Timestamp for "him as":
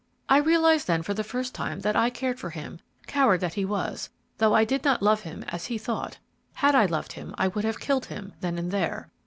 5.21-5.67